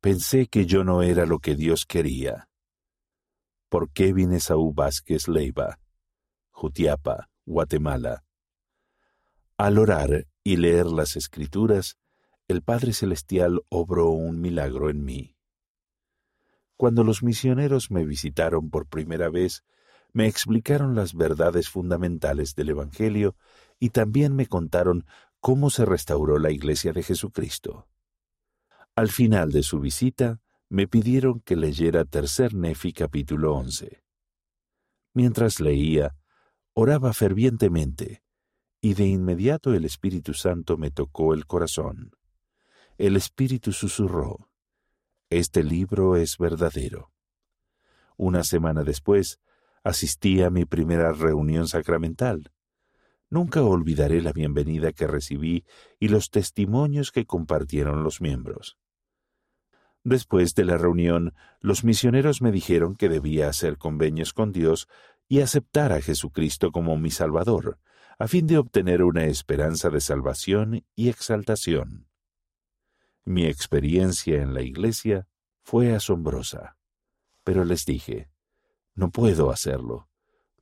[0.00, 2.48] Pensé que yo no era lo que Dios quería.
[3.68, 5.78] ¿Por qué vine Saúl Vázquez Leiva,
[6.52, 8.24] Jutiapa, Guatemala?
[9.58, 11.98] Al orar y leer las escrituras,
[12.48, 15.36] el Padre Celestial obró un milagro en mí.
[16.78, 19.64] Cuando los misioneros me visitaron por primera vez,
[20.14, 23.36] me explicaron las verdades fundamentales del Evangelio
[23.78, 25.04] y también me contaron
[25.40, 27.86] cómo se restauró la Iglesia de Jesucristo.
[29.00, 34.04] Al final de su visita, me pidieron que leyera Tercer Nefi capítulo 11.
[35.14, 36.18] Mientras leía,
[36.74, 38.22] oraba fervientemente,
[38.82, 42.14] y de inmediato el Espíritu Santo me tocó el corazón.
[42.98, 44.50] El Espíritu susurró,
[45.30, 47.10] Este libro es verdadero.
[48.18, 49.40] Una semana después,
[49.82, 52.52] asistí a mi primera reunión sacramental.
[53.30, 55.64] Nunca olvidaré la bienvenida que recibí
[55.98, 58.76] y los testimonios que compartieron los miembros.
[60.02, 64.88] Después de la reunión, los misioneros me dijeron que debía hacer convenios con Dios
[65.28, 67.78] y aceptar a Jesucristo como mi Salvador,
[68.18, 72.08] a fin de obtener una esperanza de salvación y exaltación.
[73.24, 75.28] Mi experiencia en la iglesia
[75.62, 76.76] fue asombrosa,
[77.44, 78.30] pero les dije,
[78.94, 80.08] no puedo hacerlo.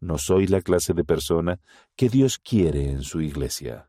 [0.01, 1.61] No soy la clase de persona
[1.97, 3.88] que Dios quiere en su iglesia.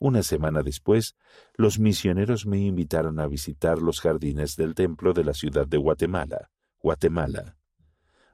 [0.00, 1.16] Una semana después,
[1.56, 6.50] los misioneros me invitaron a visitar los jardines del templo de la ciudad de Guatemala,
[6.80, 7.56] Guatemala.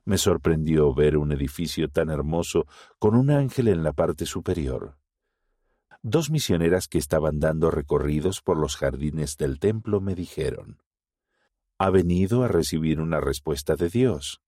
[0.05, 2.67] Me sorprendió ver un edificio tan hermoso
[2.99, 4.99] con un ángel en la parte superior.
[6.03, 10.83] Dos misioneras que estaban dando recorridos por los jardines del templo me dijeron,
[11.79, 14.43] Ha venido a recibir una respuesta de Dios.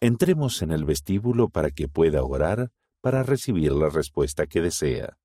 [0.00, 5.18] Entremos en el vestíbulo para que pueda orar para recibir la respuesta que desea.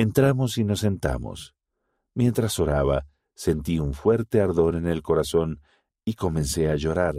[0.00, 1.54] Entramos y nos sentamos.
[2.14, 5.60] Mientras oraba, sentí un fuerte ardor en el corazón
[6.06, 7.16] y comencé a llorar.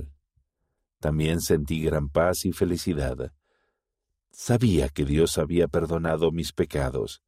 [1.00, 3.34] También sentí gran paz y felicidad.
[4.32, 7.22] Sabía que Dios había perdonado mis pecados.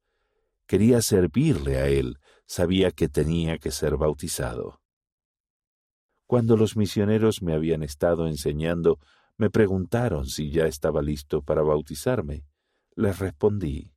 [0.66, 4.80] Quería servirle a Él, sabía que tenía que ser bautizado.
[6.26, 8.98] Cuando los misioneros me habían estado enseñando,
[9.36, 12.44] me preguntaron si ya estaba listo para bautizarme.
[12.96, 13.93] Les respondí,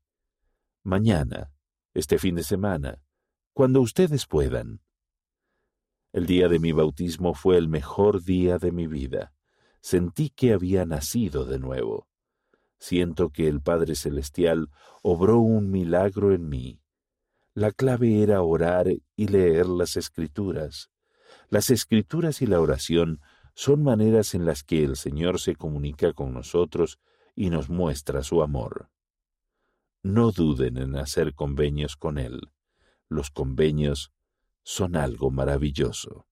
[0.87, 1.51] mañana,
[1.93, 3.01] este fin de semana,
[3.51, 4.79] cuando ustedes puedan.
[6.13, 9.33] El día de mi bautismo fue el mejor día de mi vida.
[9.81, 12.07] Sentí que había nacido de nuevo.
[12.79, 14.69] Siento que el Padre Celestial
[15.03, 16.79] obró un milagro en mí.
[17.53, 20.89] La clave era orar y leer las escrituras.
[21.49, 23.19] Las escrituras y la oración
[23.55, 26.97] son maneras en las que el Señor se comunica con nosotros
[27.35, 28.89] y nos muestra su amor
[30.03, 32.39] no duden en hacer convenios con Él.
[33.09, 34.11] Los convenios
[34.63, 36.27] son algo maravilloso.